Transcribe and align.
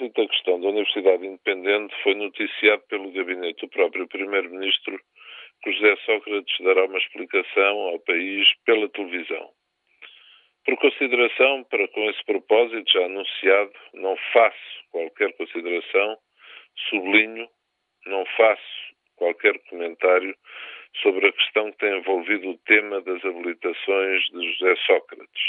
Propósito 0.00 0.22
da 0.22 0.28
questão 0.28 0.60
da 0.60 0.68
Universidade 0.68 1.26
Independente, 1.26 1.94
foi 2.02 2.14
noticiado 2.14 2.82
pelo 2.88 3.12
gabinete 3.12 3.60
do 3.60 3.68
próprio 3.68 4.08
Primeiro-Ministro 4.08 4.98
que 5.62 5.72
José 5.72 5.96
Sócrates 6.06 6.56
dará 6.60 6.86
uma 6.86 6.98
explicação 6.98 7.78
ao 7.88 8.00
país 8.00 8.48
pela 8.64 8.88
televisão. 8.88 9.50
Por 10.64 10.76
consideração, 10.78 11.64
para 11.64 11.86
com 11.88 12.08
esse 12.10 12.24
propósito 12.24 12.90
já 12.90 13.04
anunciado, 13.04 13.72
não 13.94 14.16
faço 14.32 14.84
qualquer 14.90 15.32
consideração, 15.34 16.16
sublinho, 16.88 17.48
não 18.06 18.24
faço 18.36 18.94
qualquer 19.16 19.58
comentário 19.68 20.34
sobre 21.02 21.28
a 21.28 21.32
questão 21.32 21.70
que 21.72 21.78
tem 21.78 21.98
envolvido 21.98 22.50
o 22.50 22.58
tema 22.58 23.00
das 23.02 23.22
habilitações 23.24 24.22
de 24.30 24.52
José 24.54 24.76
Sócrates. 24.86 25.42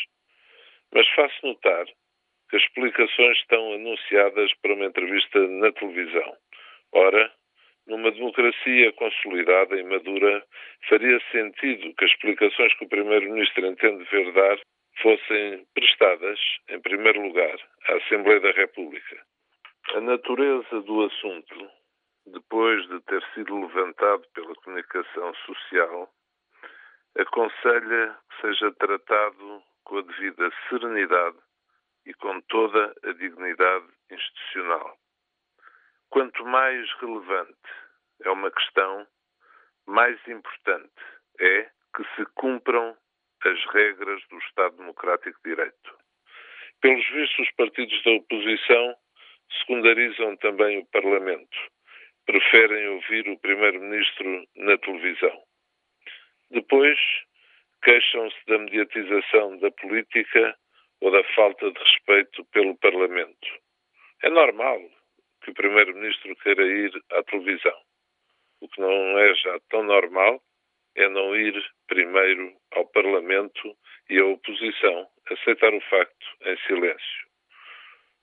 Mas 0.93 1.07
faço 1.09 1.45
notar 1.45 1.85
as 2.53 2.61
explicações 2.63 3.37
estão 3.37 3.73
anunciadas 3.73 4.53
para 4.61 4.73
uma 4.73 4.85
entrevista 4.85 5.39
na 5.47 5.71
televisão. 5.71 6.35
Ora, 6.91 7.31
numa 7.87 8.11
democracia 8.11 8.91
consolidada 8.93 9.76
e 9.76 9.84
madura, 9.84 10.45
faria 10.87 11.20
sentido 11.31 11.93
que 11.95 12.05
as 12.05 12.11
explicações 12.11 12.73
que 12.77 12.85
o 12.85 12.89
Primeiro-Ministro 12.89 13.65
entende 13.65 14.03
ver 14.11 14.31
dar 14.34 14.59
fossem 15.01 15.65
prestadas, 15.73 16.39
em 16.70 16.79
primeiro 16.81 17.21
lugar, 17.21 17.57
à 17.87 17.95
Assembleia 17.95 18.39
da 18.41 18.51
República. 18.51 19.21
A 19.95 20.01
natureza 20.01 20.81
do 20.81 21.05
assunto, 21.05 21.70
depois 22.27 22.87
de 22.89 22.99
ter 23.01 23.23
sido 23.33 23.59
levantado 23.59 24.27
pela 24.33 24.54
comunicação 24.55 25.33
social, 25.45 26.09
aconselha 27.17 28.17
que 28.29 28.41
seja 28.41 28.71
tratado 28.73 29.63
com 29.85 29.98
a 29.98 30.01
devida 30.01 30.51
serenidade 30.70 31.37
e 32.05 32.13
com 32.16 32.41
toda 32.41 32.94
a 33.04 33.13
dignidade 33.13 33.88
institucional. 34.10 34.98
Quanto 36.10 36.46
mais 36.46 36.91
relevante 36.99 37.55
é 38.24 38.30
uma 38.30 38.52
questão, 38.52 39.07
mais 39.85 40.20
importante 40.27 40.91
é 41.40 41.70
que 41.96 42.04
se 42.16 42.26
cumpram 42.35 42.98
as 43.44 43.66
regras 43.74 44.22
do 44.29 44.38
Estado 44.40 44.77
Democrático 44.77 45.40
de 45.44 45.55
Direito. 45.55 45.98
Pelos 46.82 47.07
vistos, 47.10 47.40
os 47.48 47.52
partidos 47.55 48.04
da 48.04 48.12
oposição 48.12 48.96
secundarizam 49.60 50.35
também 50.38 50.79
o 50.79 50.85
Parlamento. 50.88 51.57
Preferem 52.26 52.88
ouvir 52.90 53.27
o 53.29 53.40
Primeiro-Ministro 53.40 54.48
na 54.55 54.77
televisão. 54.77 55.44
Depois, 56.52 56.99
queixam-se 57.84 58.38
da 58.48 58.57
mediatização 58.60 59.57
da 59.60 59.72
política 59.72 60.55
ou 61.02 61.12
da 61.12 61.24
falta 61.35 61.71
de 61.71 61.80
respeito 61.80 62.46
pelo 62.46 62.77
Parlamento. 62.77 63.48
É 64.24 64.30
normal 64.30 64.80
que 65.44 65.52
o 65.52 65.53
Primeiro-Ministro 65.53 66.35
queira 66.38 66.63
ir 66.63 66.91
à 67.12 67.24
televisão. 67.24 67.78
O 68.62 68.69
que 68.69 68.80
não 68.80 69.19
é 69.19 69.34
já 69.35 69.59
tão 69.69 69.84
normal 69.84 70.41
é 70.96 71.09
não 71.09 71.35
ir 71.35 71.53
primeiro 71.88 72.53
ao 72.72 72.85
Parlamento 72.88 73.75
e 74.09 74.19
à 74.19 74.25
oposição, 74.25 75.07
aceitar 75.31 75.73
o 75.73 75.81
facto 75.81 76.28
em 76.45 76.57
silêncio. 76.67 77.28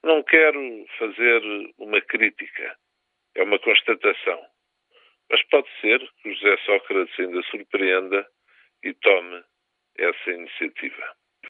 Não 0.04 0.22
quero 0.22 0.86
fazer 0.98 1.42
uma 1.78 2.00
crítica, 2.00 2.76
é 3.34 3.42
uma 3.42 3.58
constatação. 3.58 4.46
Mas 5.30 5.42
pode 5.48 5.68
ser 5.80 5.98
que 6.22 6.32
José 6.34 6.56
Sócrates 6.58 7.18
ainda 7.18 7.42